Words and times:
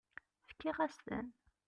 Fkiɣ-as-ten. 0.49 1.27